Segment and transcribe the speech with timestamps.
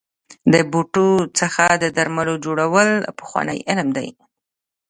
[0.53, 4.07] د بوټو څخه د درملو جوړول پخوانی علم دی.